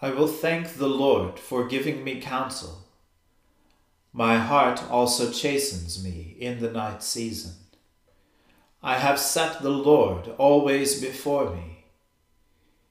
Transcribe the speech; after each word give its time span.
I 0.00 0.10
will 0.10 0.28
thank 0.28 0.74
the 0.74 0.88
Lord 0.88 1.40
for 1.40 1.66
giving 1.66 2.04
me 2.04 2.20
counsel. 2.20 2.84
My 4.12 4.38
heart 4.38 4.82
also 4.90 5.32
chastens 5.32 6.02
me 6.02 6.36
in 6.38 6.60
the 6.60 6.70
night 6.70 7.02
season. 7.02 7.54
I 8.80 8.98
have 8.98 9.18
set 9.18 9.60
the 9.60 9.70
Lord 9.70 10.28
always 10.38 11.00
before 11.00 11.50
me. 11.50 11.84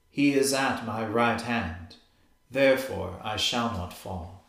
He 0.10 0.34
is 0.34 0.54
at 0.54 0.86
my 0.86 1.06
right 1.06 1.40
hand, 1.40 1.96
therefore 2.52 3.22
I 3.24 3.38
shall 3.38 3.72
not 3.72 3.94
fall. 3.94 4.46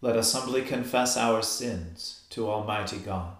Let 0.00 0.16
us 0.16 0.32
humbly 0.32 0.62
confess 0.62 1.16
our 1.16 1.42
sins 1.42 2.22
to 2.30 2.48
Almighty 2.48 2.98
God. 2.98 3.39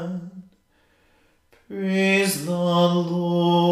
Praise 1.71 2.45
the 2.45 2.51
Lord. 2.51 3.63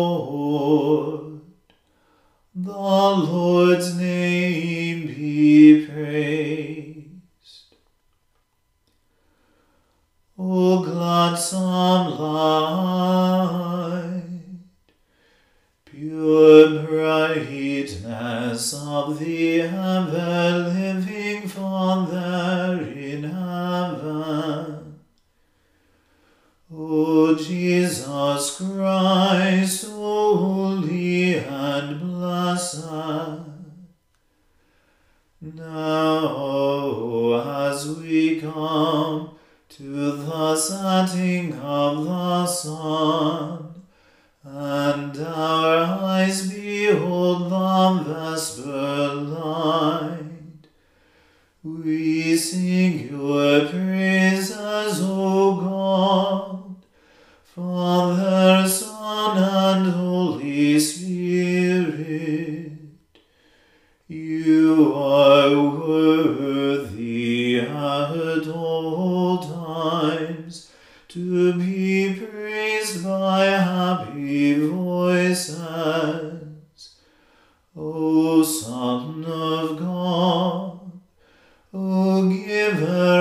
The 2.55 2.71
Lord's 2.71 3.93
name 3.95 5.07
be 5.07 5.85
praised. 5.85 7.75
O 10.37 10.81
gladsome 10.81 12.17
light, 12.17 14.23
pure 15.83 16.87
brightness 16.87 18.73
of 18.73 19.19
the 19.19 19.63
ever-living 19.63 21.49
Father 21.49 22.81
in 22.95 23.23
heaven, 23.23 24.78
O 26.71 27.35
Jesus 27.35 28.51
Christ, 28.57 28.59
O 82.71 83.18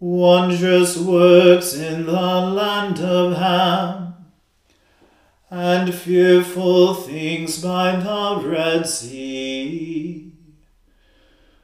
wondrous 0.00 0.96
works 0.96 1.74
in 1.74 2.06
the 2.06 2.12
land 2.12 3.00
of 3.00 3.36
Ham, 3.36 4.14
and 5.50 5.94
fearful 5.94 6.94
things 6.94 7.60
by 7.60 7.96
the 7.96 8.46
Red 8.46 8.86
Sea. 8.86 10.32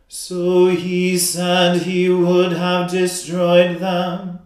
So 0.09 0.69
he 0.69 1.19
said 1.19 1.83
he 1.83 2.09
would 2.09 2.53
have 2.53 2.91
destroyed 2.91 3.79
them, 3.79 4.41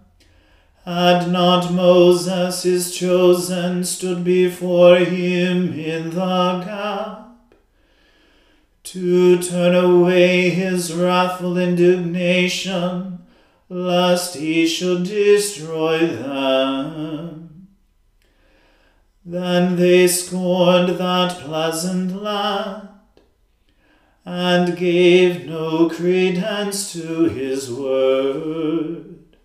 had 0.84 1.30
not 1.30 1.72
Moses 1.72 2.62
his 2.62 2.94
chosen 2.94 3.84
stood 3.84 4.24
before 4.24 4.96
him 4.96 5.78
in 5.78 6.10
the 6.10 6.62
gap, 6.64 7.26
to 8.84 9.38
turn 9.42 9.74
away 9.74 10.50
his 10.50 10.92
wrathful 10.94 11.58
indignation, 11.58 13.17
lest 13.68 14.36
he 14.36 14.66
should 14.66 15.04
destroy 15.04 16.06
them. 16.06 17.68
Then 19.24 19.76
they 19.76 20.08
scorned 20.08 20.98
that 20.98 21.38
pleasant 21.40 22.22
land 22.22 22.88
and 24.24 24.76
gave 24.76 25.46
no 25.46 25.88
credence 25.88 26.92
to 26.92 27.24
his 27.24 27.72
word, 27.72 29.36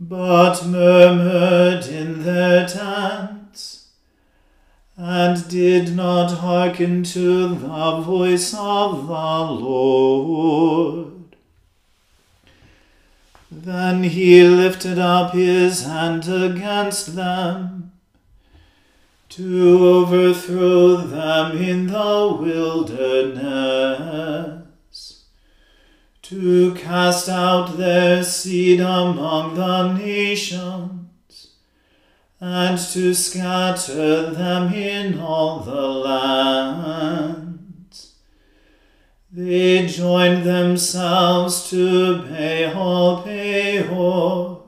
but 0.00 0.66
murmured 0.66 1.86
in 1.86 2.22
their 2.22 2.66
tents, 2.66 3.88
and 4.96 5.46
did 5.48 5.94
not 5.94 6.38
hearken 6.38 7.02
to 7.02 7.48
the 7.48 8.00
voice 8.00 8.54
of 8.54 9.06
the 9.06 9.12
Lord. 9.12 11.05
Then 13.66 14.04
he 14.04 14.44
lifted 14.44 14.96
up 14.96 15.32
his 15.32 15.82
hand 15.82 16.28
against 16.28 17.16
them 17.16 17.90
to 19.30 19.88
overthrow 19.88 20.98
them 20.98 21.58
in 21.58 21.88
the 21.88 22.38
wilderness, 22.40 23.34
to 26.22 26.74
cast 26.76 27.28
out 27.28 27.76
their 27.76 28.22
seed 28.22 28.78
among 28.78 29.56
the 29.56 29.94
nations, 29.94 31.48
and 32.38 32.78
to 32.78 33.14
scatter 33.14 34.30
them 34.30 34.72
in 34.72 35.18
all 35.18 35.58
the 35.58 35.88
lands. 35.88 37.45
They 39.38 39.86
joined 39.86 40.44
themselves 40.44 41.68
to 41.68 42.22
Baal 42.22 43.22
Peor 43.22 44.62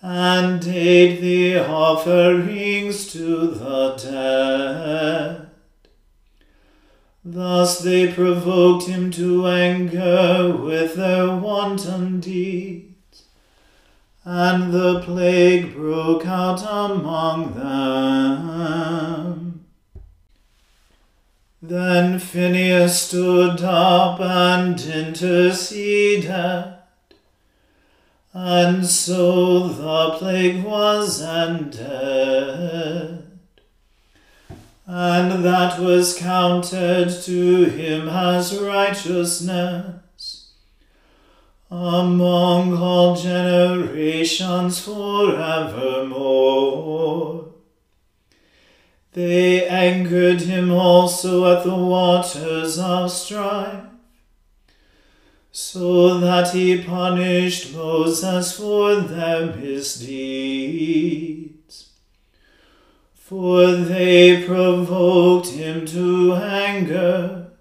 and 0.00 0.66
ate 0.66 1.20
the 1.20 1.58
offerings 1.58 3.12
to 3.12 3.48
the 3.48 3.96
dead. 3.96 5.50
Thus 7.22 7.80
they 7.80 8.10
provoked 8.10 8.86
him 8.86 9.10
to 9.10 9.46
anger 9.46 10.56
with 10.56 10.94
their 10.96 11.36
wanton 11.36 12.20
deeds, 12.20 13.24
and 14.24 14.72
the 14.72 15.02
plague 15.02 15.74
broke 15.74 16.24
out 16.24 16.62
among 16.62 17.52
them. 17.52 18.96
Then 21.68 22.18
Phinehas 22.18 23.02
stood 23.02 23.62
up 23.62 24.20
and 24.20 24.80
interceded 24.80 26.76
and 28.38 28.86
so 28.86 29.66
the 29.68 30.10
plague 30.18 30.62
was 30.62 31.22
ended. 31.22 31.80
And 34.86 35.42
that 35.42 35.78
was 35.80 36.18
counted 36.18 37.08
to 37.22 37.64
him 37.64 38.10
as 38.10 38.58
righteousness 38.58 40.52
among 41.70 42.76
all 42.76 43.16
generations 43.16 44.80
forevermore. 44.80 46.06
They 49.16 49.66
angered 49.66 50.42
him 50.42 50.70
also 50.70 51.50
at 51.50 51.64
the 51.64 51.74
waters 51.74 52.78
of 52.78 53.10
strife 53.10 53.84
so 55.50 56.20
that 56.20 56.52
he 56.52 56.82
punished 56.82 57.74
Moses 57.74 58.54
for 58.54 58.96
their 58.96 59.56
misdeeds. 59.56 60.36
For 63.14 63.72
they 63.72 64.44
provoked 64.44 65.48
him 65.48 65.86
to 65.86 66.34
anger, 66.34 67.52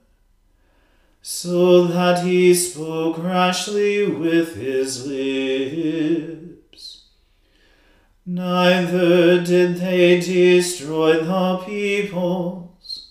so 1.22 1.86
that 1.86 2.25
he 2.25 2.54
spoke 2.54 3.18
rashly 3.18 4.06
with 4.06 4.57
his 4.57 5.07
lips. 5.07 6.55
Neither 8.27 9.44
did 9.44 9.77
they 9.77 10.19
destroy 10.19 11.24
the 11.24 11.57
peoples, 11.57 13.10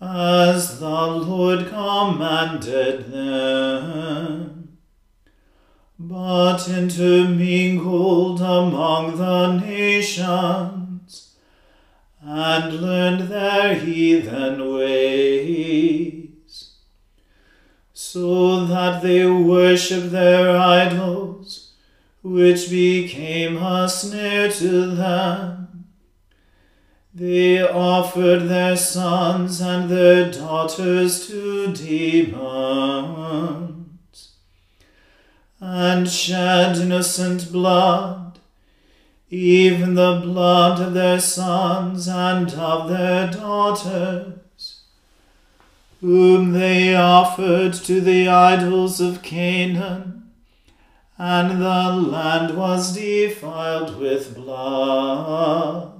as 0.00 0.78
the 0.78 0.86
Lord 0.86 1.66
commanded 1.66 3.10
them, 3.10 4.78
but 5.98 6.68
intermingled 6.68 8.40
among 8.40 9.16
the 9.16 9.58
nations, 9.58 11.34
and 12.22 12.80
learned 12.80 13.28
their 13.28 13.74
heathen 13.74 14.72
ways, 14.72 16.74
so 17.92 18.66
that 18.66 19.02
they 19.02 19.26
worshipped 19.26 20.12
their 20.12 20.56
idols, 20.56 21.65
which 22.26 22.68
became 22.70 23.56
a 23.56 23.88
snare 23.88 24.50
to 24.50 24.96
them. 24.96 25.86
They 27.14 27.62
offered 27.62 28.48
their 28.48 28.76
sons 28.76 29.60
and 29.60 29.88
their 29.88 30.32
daughters 30.32 31.28
to 31.28 31.72
demons, 31.72 32.32
and 35.60 36.10
shed 36.10 36.78
innocent 36.78 37.52
blood, 37.52 38.40
even 39.30 39.94
the 39.94 40.20
blood 40.24 40.80
of 40.80 40.94
their 40.94 41.20
sons 41.20 42.08
and 42.08 42.52
of 42.54 42.88
their 42.88 43.30
daughters, 43.30 44.82
whom 46.00 46.50
they 46.52 46.92
offered 46.96 47.72
to 47.74 48.00
the 48.00 48.28
idols 48.28 49.00
of 49.00 49.22
Canaan, 49.22 50.25
and 51.18 51.62
the 51.62 51.92
land 51.92 52.56
was 52.56 52.94
defiled 52.94 53.98
with 53.98 54.34
blood. 54.34 55.92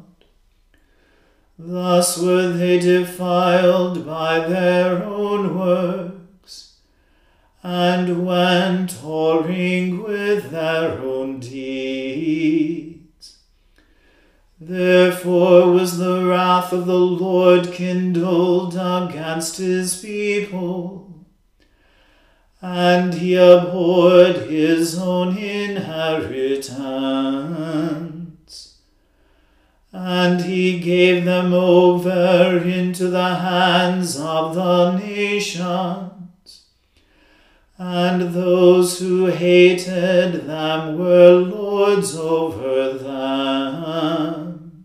Thus 1.58 2.18
were 2.18 2.52
they 2.52 2.78
defiled 2.78 4.04
by 4.06 4.40
their 4.40 5.02
own 5.02 5.58
works, 5.58 6.74
and 7.62 8.26
went 8.26 8.90
whoring 8.90 10.04
with 10.04 10.50
their 10.50 11.00
own 11.00 11.40
deeds. 11.40 13.38
Therefore 14.60 15.72
was 15.72 15.96
the 15.96 16.26
wrath 16.26 16.72
of 16.72 16.84
the 16.86 16.98
Lord 16.98 17.72
kindled 17.72 18.74
against 18.74 19.56
his 19.56 19.96
people, 19.96 21.05
and 22.60 23.14
he 23.14 23.34
abhorred 23.34 24.48
his 24.48 24.98
own 24.98 25.36
inheritance 25.36 26.76
and 29.98 30.42
he 30.42 30.78
gave 30.78 31.24
them 31.24 31.54
over 31.54 32.58
into 32.58 33.08
the 33.08 33.36
hands 33.36 34.18
of 34.20 34.54
the 34.54 34.98
nations. 34.98 36.66
And 37.78 38.34
those 38.34 38.98
who 38.98 39.26
hated 39.26 40.46
them 40.46 40.98
were 40.98 41.32
lords 41.32 42.14
over 42.14 42.92
them. 42.92 44.84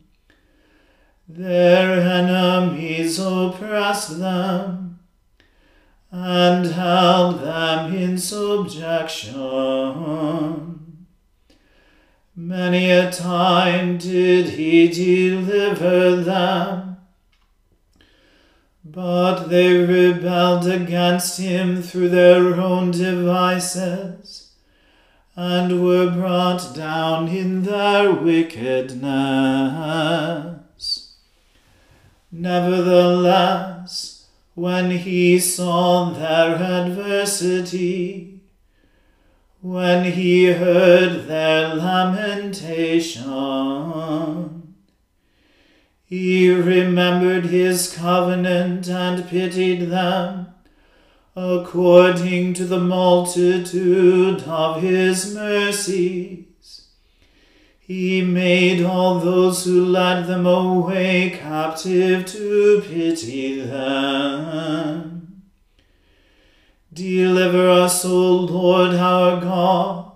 Their 1.28 2.00
enemies 2.00 3.20
oppressed 3.20 4.18
them, 4.20 4.81
and 6.12 6.66
held 6.66 7.40
them 7.42 7.96
in 7.96 8.18
subjection. 8.18 9.38
Many 12.36 12.92
a 12.92 13.10
time 13.12 13.98
did 13.98 14.50
he 14.50 14.90
deliver 14.90 16.18
them, 16.18 16.98
but 18.84 19.46
they 19.48 19.78
rebelled 19.78 20.68
against 20.68 21.40
him 21.40 21.82
through 21.82 22.10
their 22.10 22.56
own 22.60 22.92
devices, 22.92 24.52
and 25.36 25.82
were 25.82 26.12
brought 26.12 26.76
down 26.76 27.30
in 27.30 27.64
their 27.64 28.12
wickedness. 28.12 29.02
Nevertheless, 32.32 34.11
when 34.54 34.92
he 34.92 35.40
saw 35.40 36.12
their 36.12 36.56
adversity, 36.56 38.42
when 39.62 40.12
he 40.12 40.48
heard 40.48 41.28
their 41.28 41.74
lamentation. 41.76 43.16
He 46.04 46.52
remembered 46.52 47.46
his 47.46 47.94
covenant 47.96 48.90
and 48.90 49.26
pitied 49.30 49.90
them, 49.90 50.48
according 51.36 52.54
to 52.56 52.66
the 52.66 52.80
multitude 52.82 54.44
of 54.44 54.82
his 54.82 55.34
mercy. 55.34 56.51
He 57.94 58.22
made 58.22 58.82
all 58.86 59.20
those 59.20 59.66
who 59.66 59.84
led 59.84 60.26
them 60.26 60.46
away 60.46 61.32
captive 61.32 62.26
to 62.28 62.82
pity 62.88 63.60
them. 63.60 65.44
Deliver 66.94 67.70
us, 67.70 68.06
O 68.06 68.32
Lord 68.38 68.96
our 68.96 69.42
God, 69.42 70.14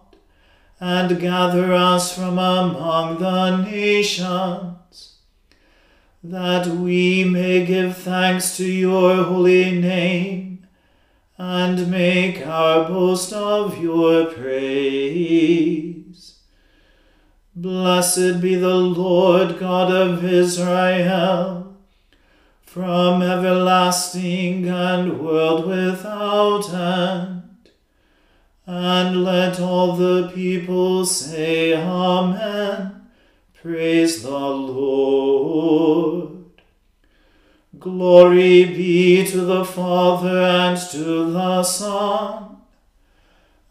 and 0.79 1.19
gather 1.19 1.73
us 1.73 2.15
from 2.15 2.37
among 2.39 3.17
the 3.17 3.57
nations, 3.57 5.17
that 6.23 6.67
we 6.67 7.25
may 7.25 7.65
give 7.65 7.97
thanks 7.97 8.55
to 8.55 8.65
your 8.65 9.25
holy 9.25 9.77
name, 9.81 10.65
and 11.37 11.91
make 11.91 12.47
our 12.47 12.87
boast 12.87 13.33
of 13.33 13.77
your 13.83 14.27
praise. 14.27 15.94
Blessed 17.65 18.41
be 18.41 18.53
the 18.53 18.75
Lord 18.75 19.57
God 19.57 19.91
of 19.91 20.23
Israel, 20.23 21.75
from 22.61 23.23
everlasting 23.23 24.69
and 24.69 25.19
world 25.19 25.65
without 25.65 26.71
end. 26.71 27.41
And 28.67 29.23
let 29.23 29.59
all 29.59 29.93
the 29.93 30.31
people 30.31 31.07
say, 31.07 31.73
Amen. 31.73 33.07
Praise 33.59 34.21
the 34.21 34.29
Lord. 34.29 36.45
Glory 37.79 38.65
be 38.65 39.25
to 39.25 39.41
the 39.41 39.65
Father 39.65 40.39
and 40.39 40.77
to 40.91 41.31
the 41.31 41.63
Son 41.63 42.54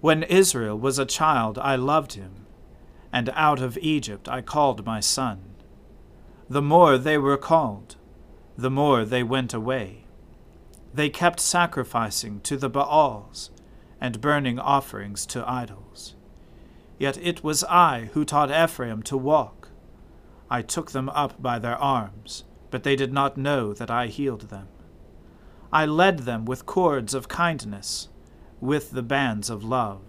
When 0.00 0.22
Israel 0.22 0.78
was 0.78 1.00
a 1.00 1.04
child, 1.04 1.58
I 1.58 1.74
loved 1.74 2.12
him, 2.12 2.46
and 3.12 3.30
out 3.34 3.60
of 3.60 3.76
Egypt 3.78 4.28
I 4.28 4.42
called 4.42 4.86
my 4.86 5.00
son. 5.00 5.56
The 6.48 6.62
more 6.62 6.98
they 6.98 7.18
were 7.18 7.36
called, 7.36 7.96
the 8.56 8.70
more 8.70 9.04
they 9.04 9.24
went 9.24 9.52
away. 9.52 10.04
They 10.94 11.10
kept 11.10 11.40
sacrificing 11.40 12.40
to 12.42 12.56
the 12.56 12.70
Baals 12.70 13.50
and 14.00 14.20
burning 14.20 14.60
offerings 14.60 15.26
to 15.26 15.48
idols. 15.48 16.14
Yet 16.96 17.18
it 17.18 17.42
was 17.42 17.64
I 17.64 18.10
who 18.12 18.24
taught 18.24 18.52
Ephraim 18.52 19.02
to 19.04 19.16
walk. 19.16 19.70
I 20.48 20.62
took 20.62 20.92
them 20.92 21.08
up 21.08 21.42
by 21.42 21.58
their 21.58 21.76
arms, 21.76 22.44
but 22.70 22.84
they 22.84 22.94
did 22.94 23.12
not 23.12 23.36
know 23.36 23.74
that 23.74 23.90
I 23.90 24.06
healed 24.06 24.42
them. 24.42 24.68
I 25.72 25.86
led 25.86 26.20
them 26.20 26.44
with 26.44 26.66
cords 26.66 27.14
of 27.14 27.28
kindness 27.28 28.08
with 28.60 28.90
the 28.90 29.02
bands 29.02 29.50
of 29.50 29.64
love. 29.64 30.02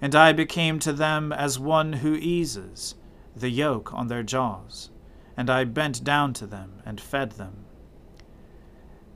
And 0.00 0.14
I 0.14 0.32
became 0.32 0.78
to 0.80 0.92
them 0.92 1.32
as 1.32 1.58
one 1.58 1.94
who 1.94 2.14
eases 2.14 2.94
the 3.34 3.50
yoke 3.50 3.92
on 3.92 4.08
their 4.08 4.22
jaws, 4.22 4.90
and 5.36 5.50
I 5.50 5.64
bent 5.64 6.04
down 6.04 6.32
to 6.34 6.46
them 6.46 6.82
and 6.84 7.00
fed 7.00 7.32
them. 7.32 7.64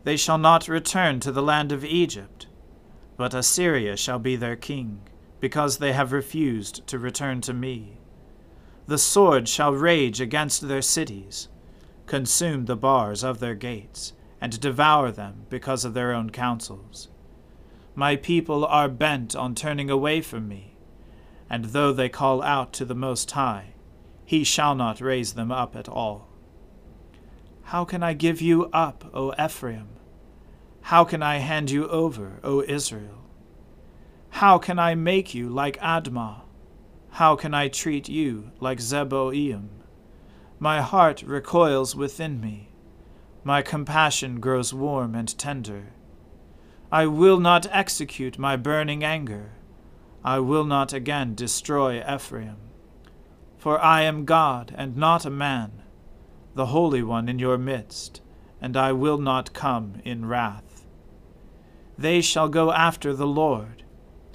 They 0.05 0.17
shall 0.17 0.39
not 0.39 0.69
return 0.69 1.21
to 1.21 1.33
the 1.33 1.43
land 1.43 1.71
of 1.73 1.85
Egypt, 1.85 2.47
but 3.17 3.35
Assyria 3.35 3.97
shall 3.97 4.19
be 4.19 4.35
their 4.37 4.57
king, 4.57 5.03
because 5.41 5.79
they 5.79 5.93
have 5.93 6.13
refused 6.13 6.87
to 6.89 6.99
return 6.99 7.41
to 7.43 7.53
me. 7.53 7.99
The 8.87 8.99
sword 8.99 9.49
shall 9.49 9.73
rage 9.73 10.21
against 10.21 10.67
their 10.67 10.83
cities, 10.83 11.49
consume 12.07 12.65
the 12.65 12.77
bars 12.77 13.23
of 13.23 13.39
their 13.39 13.55
gates, 13.55 14.13
and 14.41 14.59
devour 14.59 15.13
them 15.13 15.47
because 15.49 15.85
of 15.85 15.95
their 15.95 16.13
own 16.13 16.31
counsels. 16.31 17.09
My 17.95 18.17
people 18.17 18.65
are 18.65 18.89
bent 18.89 19.37
on 19.37 19.55
turning 19.55 19.91
away 19.91 20.23
from 20.23 20.49
me, 20.49 20.77
and 21.51 21.67
though 21.67 21.93
they 21.93 22.09
call 22.09 22.43
out 22.43 22.73
to 22.75 22.87
the 22.87 22.95
Most 22.95 23.31
High, 23.33 23.75
he 24.25 24.45
shall 24.45 24.75
not 24.75 25.03
raise 25.03 25.35
them 25.35 25.53
up 25.53 25.77
at 25.77 25.91
all. 25.91 26.29
How 27.65 27.85
can 27.85 28.03
I 28.03 28.15
give 28.15 28.41
you 28.41 28.71
up, 28.73 29.11
O 29.13 29.35
Ephraim? 29.39 29.89
How 30.83 31.05
can 31.05 31.23
I 31.23 31.37
hand 31.37 31.71
you 31.71 31.87
over, 31.89 32.41
O 32.43 32.63
Israel? 32.63 33.25
How 34.31 34.57
can 34.57 34.79
I 34.79 34.95
make 34.95 35.35
you 35.35 35.51
like 35.51 35.79
Admah? 35.81 36.41
How 37.11 37.37
can 37.37 37.53
I 37.53 37.69
treat 37.69 38.09
you 38.09 38.53
like 38.59 38.79
Zeboim? 38.79 39.69
My 40.59 40.81
heart 40.81 41.23
recoils 41.23 41.95
within 41.95 42.41
me. 42.41 42.71
My 43.45 43.61
compassion 43.61 44.41
grows 44.41 44.73
warm 44.73 45.15
and 45.15 45.37
tender 45.37 45.93
I 46.93 47.07
will 47.07 47.41
not 47.41 47.67
execute 47.71 48.39
my 48.39 48.55
burning 48.55 49.03
anger. 49.03 49.53
I 50.23 50.41
will 50.41 50.67
not 50.67 50.93
again 50.93 51.35
destroy 51.35 52.05
Ephraim. 52.07 52.59
For 53.57 53.81
I 53.81 54.03
am 54.03 54.27
God 54.27 54.75
and 54.77 54.95
not 54.95 55.25
a 55.25 55.31
man, 55.31 55.85
the 56.55 56.67
Holy 56.67 57.03
One 57.03 57.31
in 57.31 57.39
your 57.39 57.57
midst, 57.57 58.21
and 58.61 58.77
I 58.77 58.93
will 58.93 59.17
not 59.17 59.55
come 59.55 60.03
in 60.05 60.27
wrath. 60.27 60.85
They 61.97 62.21
shall 62.21 62.51
go 62.51 62.73
after 62.73 63.15
the 63.15 63.27
Lord. 63.27 63.85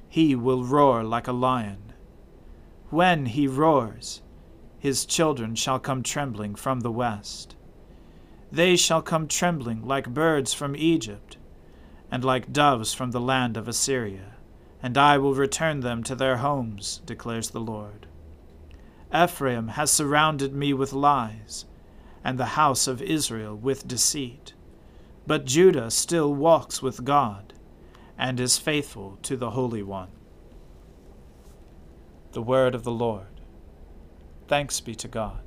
He 0.09 0.33
will 0.33 0.63
roar 0.63 1.03
like 1.03 1.27
a 1.27 1.33
lion. 1.33 1.93
When 2.89 3.27
he 3.27 3.47
roars, 3.47 4.23
his 4.79 5.05
children 5.05 5.53
shall 5.53 5.77
come 5.77 6.01
trembling 6.01 6.55
from 6.55 6.79
the 6.79 6.91
west. 6.91 7.55
They 8.51 8.75
shall 8.75 9.03
come 9.03 9.27
trembling 9.27 9.85
like 9.85 10.09
birds 10.09 10.55
from 10.55 10.75
Egypt 10.75 11.36
and 12.11 12.23
like 12.23 12.53
doves 12.53 12.93
from 12.93 13.11
the 13.11 13.19
land 13.19 13.57
of 13.57 13.67
Assyria, 13.67 14.35
and 14.81 14.97
I 14.97 15.17
will 15.17 15.33
return 15.33 15.81
them 15.81 16.03
to 16.03 16.15
their 16.15 16.37
homes, 16.37 17.01
declares 17.05 17.49
the 17.49 17.59
Lord. 17.59 18.07
Ephraim 19.13 19.69
has 19.69 19.91
surrounded 19.91 20.53
me 20.53 20.73
with 20.73 20.93
lies, 20.93 21.65
and 22.23 22.37
the 22.37 22.57
house 22.57 22.87
of 22.87 23.01
Israel 23.01 23.55
with 23.55 23.87
deceit. 23.87 24.53
But 25.25 25.45
Judah 25.45 25.91
still 25.91 26.33
walks 26.33 26.81
with 26.81 27.05
God, 27.05 27.53
and 28.17 28.39
is 28.39 28.57
faithful 28.57 29.17
to 29.23 29.37
the 29.37 29.51
Holy 29.51 29.83
One. 29.83 30.09
The 32.31 32.41
Word 32.41 32.75
of 32.75 32.83
the 32.83 32.91
Lord. 32.91 33.41
Thanks 34.47 34.79
be 34.79 34.95
to 34.95 35.07
God. 35.07 35.46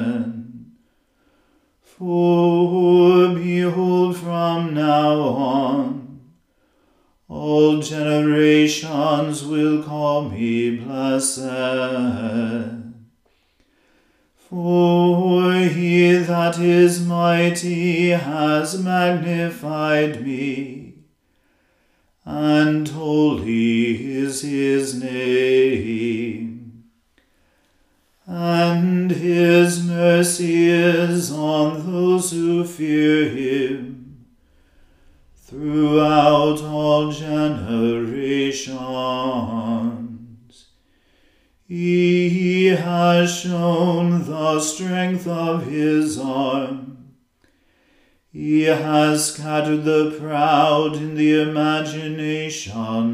Magnified 18.77 19.00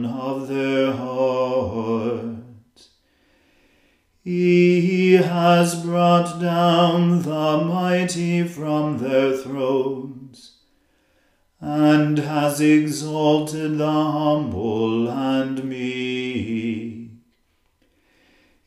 of 0.06 0.48
their 0.48 0.92
hearts. 0.92 2.90
He 4.24 5.14
has 5.14 5.84
brought 5.84 6.40
down 6.42 7.22
the 7.22 7.64
mighty 7.64 8.44
from 8.44 8.98
their 9.00 9.36
thrones, 9.38 10.58
and 11.60 12.18
has 12.20 12.60
exalted 12.62 13.78
the 13.78 13.86
humble 13.86 15.10
and 15.10 15.64
meek. 15.64 17.12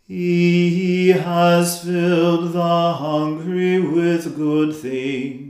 He 0.06 1.10
has 1.10 1.84
filled 1.84 2.52
the 2.52 2.94
hungry 2.94 3.78
with 3.78 4.34
good 4.34 4.74
things 4.74 5.49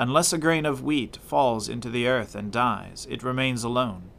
unless 0.00 0.32
a 0.32 0.38
grain 0.38 0.64
of 0.64 0.82
wheat 0.82 1.18
falls 1.20 1.68
into 1.68 1.90
the 1.90 2.08
earth 2.08 2.34
and 2.34 2.50
dies, 2.50 3.06
it 3.10 3.22
remains 3.22 3.62
alone. 3.62 4.10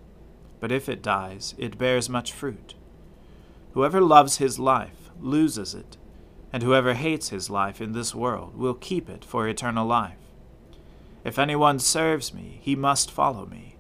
But 0.60 0.72
if 0.72 0.88
it 0.88 1.02
dies, 1.02 1.56
it 1.58 1.80
bears 1.80 2.08
much 2.08 2.32
fruit. 2.32 2.76
Whoever 3.74 4.00
loves 4.00 4.38
his 4.38 4.60
life 4.60 5.10
loses 5.20 5.74
it, 5.74 5.98
and 6.54 6.62
whoever 6.62 6.94
hates 6.94 7.30
his 7.30 7.50
life 7.50 7.82
in 7.82 7.94
this 7.94 8.14
world 8.14 8.56
will 8.56 8.76
keep 8.76 9.10
it 9.10 9.26
for 9.26 9.48
eternal 9.48 9.88
life. 9.88 10.20
If 11.24 11.40
anyone 11.40 11.80
serves 11.80 12.32
me, 12.32 12.60
he 12.62 12.76
must 12.76 13.10
follow 13.10 13.48
me, 13.48 13.78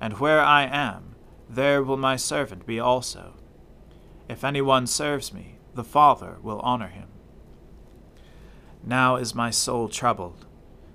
and 0.00 0.14
where 0.14 0.40
I 0.40 0.64
am, 0.64 1.14
there 1.48 1.84
will 1.84 1.96
my 1.96 2.16
servant 2.16 2.66
be 2.66 2.80
also. 2.80 3.34
If 4.28 4.42
anyone 4.42 4.88
serves 4.88 5.32
me, 5.32 5.58
the 5.72 5.84
Father 5.84 6.38
will 6.42 6.58
honor 6.60 6.88
him. 6.88 7.10
Now 8.82 9.14
is 9.14 9.36
my 9.36 9.50
soul 9.50 9.88
troubled. 9.88 10.46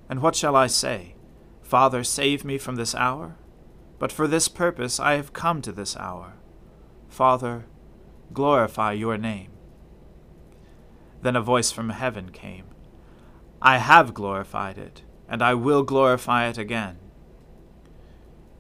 And 0.10 0.22
what 0.22 0.36
shall 0.36 0.56
I 0.56 0.68
say? 0.68 1.16
Father, 1.62 2.04
save 2.04 2.44
me 2.44 2.58
from 2.58 2.76
this 2.76 2.96
hour? 2.96 3.36
But 4.00 4.12
for 4.12 4.28
this 4.28 4.48
purpose 4.48 5.00
I 5.00 5.14
have 5.14 5.34
come 5.34 5.62
to 5.62 5.72
this 5.72 5.96
hour. 5.96 6.34
Father, 7.08 7.66
glorify 8.34 8.94
your 8.94 9.18
name. 9.18 9.52
Then 11.22 11.36
a 11.36 11.42
voice 11.42 11.72
from 11.72 11.90
heaven 11.90 12.32
came 12.32 12.66
I 13.62 13.78
have 13.78 14.14
glorified 14.14 14.78
it, 14.78 15.04
and 15.28 15.44
I 15.44 15.54
will 15.54 15.84
glorify 15.84 16.48
it 16.48 16.58
again. 16.58 16.98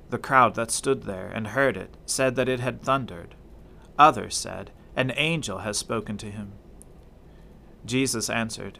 The 0.09 0.17
crowd 0.17 0.55
that 0.55 0.71
stood 0.71 1.03
there 1.03 1.31
and 1.33 1.47
heard 1.47 1.77
it 1.77 1.95
said 2.05 2.35
that 2.35 2.49
it 2.49 2.59
had 2.59 2.81
thundered. 2.81 3.35
Others 3.97 4.35
said, 4.35 4.71
An 4.95 5.13
angel 5.15 5.59
has 5.59 5.77
spoken 5.77 6.17
to 6.17 6.29
him. 6.29 6.53
Jesus 7.85 8.29
answered, 8.29 8.79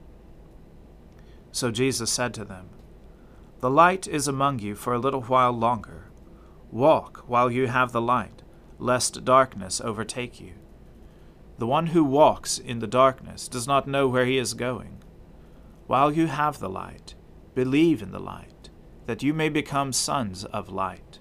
So 1.51 1.71
Jesus 1.71 2.11
said 2.11 2.33
to 2.35 2.45
them, 2.45 2.69
The 3.59 3.69
light 3.69 4.07
is 4.07 4.27
among 4.27 4.59
you 4.59 4.75
for 4.75 4.93
a 4.93 4.99
little 4.99 5.23
while 5.23 5.51
longer. 5.51 6.05
Walk 6.71 7.23
while 7.27 7.51
you 7.51 7.67
have 7.67 7.91
the 7.91 8.01
light, 8.01 8.41
lest 8.79 9.25
darkness 9.25 9.81
overtake 9.81 10.39
you. 10.39 10.53
The 11.57 11.67
one 11.67 11.87
who 11.87 12.03
walks 12.03 12.57
in 12.57 12.79
the 12.79 12.87
darkness 12.87 13.47
does 13.47 13.67
not 13.67 13.87
know 13.87 14.07
where 14.07 14.25
he 14.25 14.37
is 14.37 14.53
going. 14.53 15.03
While 15.85 16.13
you 16.13 16.27
have 16.27 16.59
the 16.59 16.69
light, 16.69 17.15
believe 17.53 18.01
in 18.01 18.11
the 18.11 18.19
light, 18.19 18.69
that 19.05 19.21
you 19.21 19.33
may 19.33 19.49
become 19.49 19.91
sons 19.91 20.45
of 20.45 20.69
light. 20.69 21.19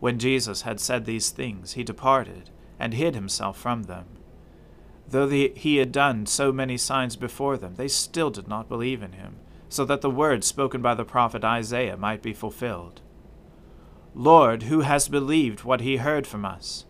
When 0.00 0.18
Jesus 0.18 0.62
had 0.62 0.80
said 0.80 1.04
these 1.04 1.30
things, 1.30 1.74
he 1.74 1.84
departed 1.84 2.50
and 2.78 2.94
hid 2.94 3.14
himself 3.14 3.56
from 3.58 3.84
them. 3.84 4.06
Though 5.10 5.26
the, 5.26 5.52
he 5.56 5.76
had 5.76 5.90
done 5.90 6.26
so 6.26 6.52
many 6.52 6.76
signs 6.76 7.16
before 7.16 7.56
them, 7.56 7.74
they 7.74 7.88
still 7.88 8.30
did 8.30 8.46
not 8.46 8.68
believe 8.68 9.02
in 9.02 9.12
him, 9.12 9.36
so 9.68 9.84
that 9.84 10.02
the 10.02 10.10
word 10.10 10.44
spoken 10.44 10.80
by 10.82 10.94
the 10.94 11.04
prophet 11.04 11.44
Isaiah 11.44 11.96
might 11.96 12.22
be 12.22 12.32
fulfilled. 12.32 13.00
Lord, 14.14 14.64
who 14.64 14.80
has 14.80 15.08
believed 15.08 15.64
what 15.64 15.80
he 15.80 15.96
heard 15.96 16.26
from 16.26 16.44
us, 16.44 16.84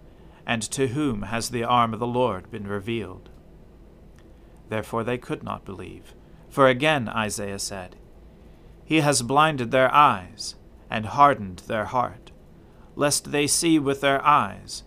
and 0.47 0.63
to 0.63 0.89
whom 0.89 1.23
has 1.23 1.49
the 1.49 1.65
arm 1.65 1.95
of 1.95 2.01
the 2.01 2.07
Lord 2.07 2.51
been 2.51 2.67
revealed? 2.67 3.31
Therefore 4.69 5.03
they 5.03 5.19
could 5.19 5.43
not 5.43 5.65
believe, 5.65 6.15
for 6.49 6.69
again 6.69 7.09
Isaiah 7.09 7.59
said, 7.59 7.97
He 8.85 9.01
has 9.01 9.23
blinded 9.23 9.71
their 9.71 9.93
eyes, 9.95 10.57
and 10.91 11.07
hardened 11.07 11.61
their 11.67 11.87
heart, 11.87 12.33
lest 12.97 13.33
they 13.33 13.47
see 13.47 13.79
with 13.79 14.03
their 14.03 14.25
eyes, 14.27 14.83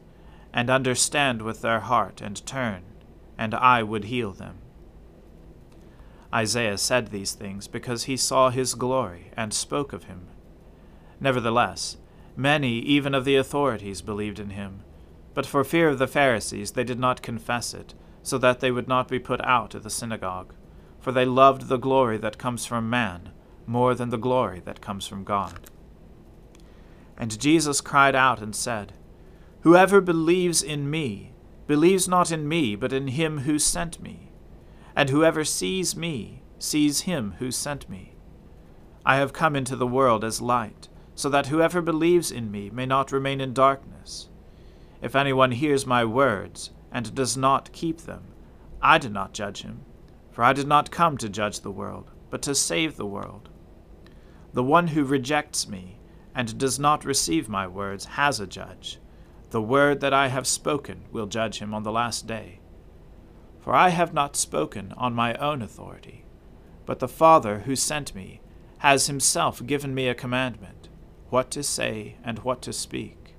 and 0.54 0.70
understand 0.70 1.42
with 1.42 1.62
their 1.62 1.80
heart, 1.80 2.22
and 2.22 2.46
turn, 2.46 2.84
and 3.38 3.54
I 3.54 3.84
would 3.84 4.06
heal 4.06 4.32
them. 4.32 4.60
Isaiah 6.34 6.78
said 6.78 7.08
these 7.08 7.34
things 7.34 7.68
because 7.68 8.06
he 8.06 8.18
saw 8.18 8.50
his 8.50 8.74
glory 8.74 9.32
and 9.38 9.54
spoke 9.54 9.94
of 9.94 10.06
him. 10.06 10.28
Nevertheless, 11.20 11.98
many 12.36 12.80
even 12.80 13.14
of 13.14 13.26
the 13.26 13.36
authorities 13.36 14.02
believed 14.02 14.40
in 14.40 14.52
him, 14.52 14.82
but 15.34 15.46
for 15.46 15.64
fear 15.64 15.90
of 15.90 16.00
the 16.00 16.08
Pharisees 16.08 16.72
they 16.72 16.84
did 16.84 17.00
not 17.00 17.22
confess 17.22 17.74
it, 17.74 17.94
so 18.24 18.38
that 18.38 18.62
they 18.62 18.72
would 18.72 18.88
not 18.88 19.08
be 19.08 19.20
put 19.20 19.42
out 19.46 19.76
of 19.76 19.84
the 19.84 19.90
synagogue. 19.90 20.54
For 21.00 21.12
they 21.12 21.26
loved 21.26 21.68
the 21.68 21.78
glory 21.78 22.18
that 22.18 22.38
comes 22.38 22.66
from 22.66 22.90
man 22.90 23.32
more 23.68 23.94
than 23.94 24.10
the 24.10 24.18
glory 24.18 24.62
that 24.62 24.82
comes 24.82 25.06
from 25.06 25.24
God. 25.24 25.70
And 27.18 27.40
Jesus 27.40 27.82
cried 27.82 28.16
out 28.16 28.42
and 28.42 28.56
said, 28.56 28.94
Whoever 29.62 30.02
believes 30.02 30.64
in 30.64 30.90
me, 30.90 31.33
believes 31.68 32.08
not 32.08 32.32
in 32.32 32.48
me, 32.48 32.76
but 32.76 32.94
in 32.94 33.08
him 33.08 33.40
who 33.40 33.58
sent 33.60 34.02
me 34.02 34.34
and 34.96 35.10
whoever 35.10 35.44
sees 35.44 35.96
me 35.96 36.44
sees 36.60 37.02
him 37.02 37.36
who 37.40 37.52
sent 37.52 37.90
me. 37.90 38.16
I 39.06 39.18
have 39.18 39.34
come 39.34 39.56
into 39.56 39.76
the 39.76 39.88
world 39.88 40.24
as 40.24 40.42
light, 40.42 40.88
so 41.16 41.30
that 41.30 41.48
whoever 41.48 41.82
believes 41.82 42.32
in 42.32 42.52
me 42.52 42.70
may 42.70 42.86
not 42.86 43.12
remain 43.12 43.42
in 43.42 43.54
darkness. 43.54 44.30
If 45.02 45.16
anyone 45.16 45.52
hears 45.52 45.86
my 45.86 46.06
words 46.06 46.72
and 46.92 47.14
does 47.14 47.36
not 47.36 47.72
keep 47.74 48.02
them, 48.02 48.24
I 48.82 48.98
do 48.98 49.10
not 49.10 49.34
judge 49.34 49.64
him, 49.64 49.82
for 50.32 50.44
I 50.44 50.54
did 50.54 50.68
not 50.68 50.92
come 50.92 51.18
to 51.18 51.30
judge 51.30 51.60
the 51.60 51.72
world, 51.72 52.12
but 52.30 52.42
to 52.44 52.56
save 52.56 52.96
the 52.96 53.06
world. 53.06 53.50
The 54.54 54.64
one 54.64 54.90
who 54.90 55.04
rejects 55.04 55.68
me 55.68 56.00
and 56.36 56.58
does 56.58 56.80
not 56.80 57.06
receive 57.06 57.50
my 57.50 57.68
words 57.68 58.06
has 58.06 58.40
a 58.40 58.48
judge. 58.48 59.00
The 59.54 59.62
word 59.62 60.00
that 60.00 60.14
I 60.14 60.30
have 60.30 60.48
spoken 60.48 61.04
will 61.12 61.28
judge 61.28 61.60
him 61.60 61.76
on 61.76 61.84
the 61.84 61.92
last 61.92 62.26
day. 62.26 62.58
For 63.60 63.76
I 63.76 63.90
have 63.90 64.12
not 64.12 64.36
spoken 64.36 64.92
on 64.98 65.14
my 65.14 65.36
own 65.36 65.62
authority, 65.62 66.26
but 66.88 66.98
the 66.98 67.08
Father 67.08 67.60
who 67.60 67.76
sent 67.76 68.16
me 68.16 68.42
has 68.80 69.06
himself 69.06 69.64
given 69.64 69.94
me 69.94 70.08
a 70.08 70.16
commandment, 70.16 70.90
what 71.30 71.52
to 71.52 71.62
say 71.62 72.16
and 72.24 72.40
what 72.40 72.64
to 72.64 72.74
speak. 72.74 73.36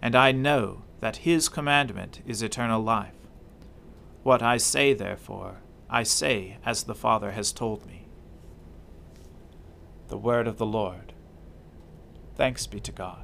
And 0.00 0.16
I 0.16 0.32
know 0.32 0.84
that 1.00 1.28
his 1.28 1.50
commandment 1.50 2.22
is 2.26 2.42
eternal 2.42 2.80
life. 2.80 3.12
What 4.22 4.42
I 4.42 4.56
say, 4.56 4.94
therefore, 4.94 5.56
I 5.90 6.04
say 6.04 6.56
as 6.64 6.84
the 6.84 6.94
Father 6.94 7.32
has 7.32 7.52
told 7.52 7.84
me. 7.84 8.06
The 10.08 10.16
word 10.16 10.46
of 10.46 10.56
the 10.56 10.64
Lord. 10.64 11.12
Thanks 12.34 12.66
be 12.66 12.80
to 12.80 12.92
God. 12.92 13.23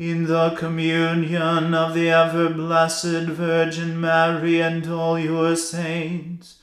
in 0.00 0.24
the 0.24 0.50
communion 0.56 1.74
of 1.74 1.92
the 1.92 2.08
ever 2.08 2.48
blessed 2.48 3.28
Virgin 3.28 4.00
Mary 4.00 4.60
and 4.60 4.90
all 4.90 5.18
your 5.18 5.54
saints, 5.54 6.62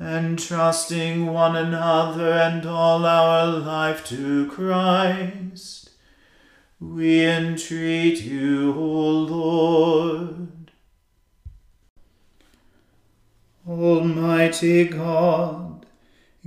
entrusting 0.00 1.26
one 1.26 1.54
another 1.54 2.32
and 2.32 2.66
all 2.66 3.06
our 3.06 3.46
life 3.46 4.04
to 4.04 4.50
Christ 4.50 5.90
we 6.80 7.26
entreat 7.26 8.22
you, 8.22 8.72
O 8.74 9.10
Lord. 9.10 10.70
Almighty 13.68 14.84
God, 14.84 15.84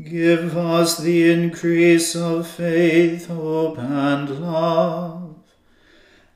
give 0.04 0.58
us 0.58 0.98
the 0.98 1.32
increase 1.32 2.16
of 2.16 2.48
faith, 2.48 3.28
hope, 3.28 3.78
and 3.78 4.42
love, 4.42 5.13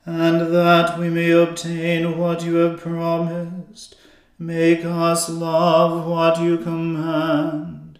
and 0.08 0.54
that 0.54 0.98
we 0.98 1.10
may 1.10 1.30
obtain 1.32 2.16
what 2.16 2.42
you 2.42 2.54
have 2.54 2.80
promised, 2.80 3.94
make 4.38 4.82
us 4.82 5.28
love 5.28 6.06
what 6.06 6.40
you 6.40 6.56
command. 6.56 7.98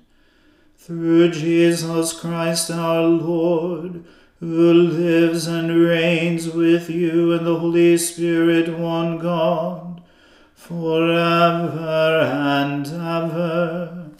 Through 0.78 1.32
Jesus 1.32 2.18
Christ 2.18 2.70
our 2.70 3.02
Lord, 3.02 4.06
who 4.40 4.72
lives 4.72 5.46
and 5.46 5.84
reigns 5.84 6.48
with 6.48 6.88
you 6.88 7.32
in 7.32 7.44
the 7.44 7.58
Holy 7.58 7.98
Spirit, 7.98 8.78
one 8.78 9.18
God, 9.18 10.00
forever 10.54 12.22
and 12.22 12.86
ever. 12.86 14.12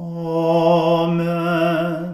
Amen. 0.00 2.13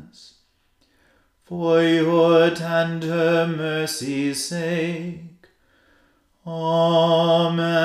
For 1.51 1.83
your 1.83 2.49
tender 2.51 3.45
mercy's 3.45 4.45
sake. 4.45 5.49
Amen. 6.47 7.81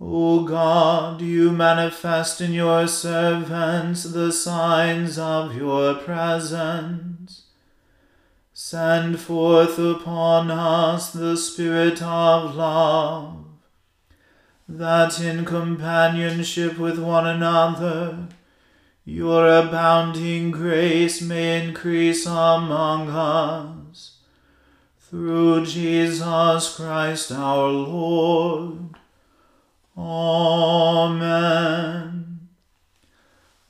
O 0.00 0.44
God, 0.44 1.20
you 1.20 1.52
manifest 1.52 2.40
in 2.40 2.54
your 2.54 2.88
servants 2.88 4.04
the 4.04 4.32
signs 4.32 5.18
of 5.18 5.54
your 5.54 5.94
presence. 5.94 7.42
Send 8.54 9.20
forth 9.20 9.78
upon 9.78 10.50
us 10.50 11.12
the 11.12 11.36
Spirit 11.36 12.00
of 12.00 12.54
love, 12.54 13.44
that 14.66 15.20
in 15.20 15.44
companionship 15.44 16.78
with 16.78 16.98
one 16.98 17.26
another 17.26 18.28
your 19.04 19.46
abounding 19.46 20.50
grace 20.50 21.20
may 21.20 21.62
increase 21.62 22.24
among 22.24 23.10
us. 23.10 24.16
Through 24.98 25.66
Jesus 25.66 26.74
Christ 26.74 27.30
our 27.30 27.68
Lord. 27.68 28.96
Amen. 29.96 32.48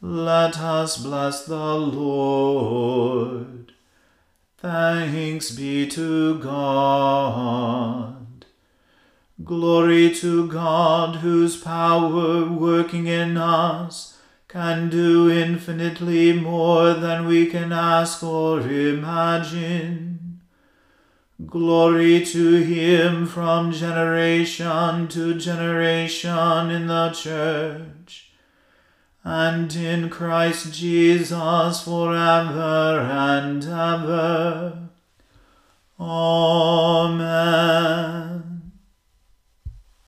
Let 0.00 0.58
us 0.60 0.96
bless 0.98 1.44
the 1.44 1.74
Lord. 1.74 3.72
Thanks 4.58 5.50
be 5.50 5.88
to 5.88 6.38
God. 6.38 8.46
Glory 9.42 10.14
to 10.14 10.46
God, 10.46 11.16
whose 11.16 11.60
power 11.60 12.48
working 12.48 13.08
in 13.08 13.36
us 13.36 14.13
can 14.54 14.88
do 14.88 15.28
infinitely 15.28 16.32
more 16.32 16.94
than 16.94 17.26
we 17.26 17.44
can 17.44 17.72
ask 17.72 18.22
or 18.22 18.60
imagine. 18.60 20.40
Glory 21.44 22.24
to 22.24 22.62
him 22.62 23.26
from 23.26 23.72
generation 23.72 25.08
to 25.08 25.34
generation 25.34 26.70
in 26.70 26.86
the 26.86 27.10
church, 27.10 28.30
and 29.24 29.74
in 29.74 30.08
Christ 30.08 30.72
Jesus 30.72 31.82
forever 31.82 33.00
and 33.10 33.64
ever. 33.64 34.78
Amen. 35.98 37.24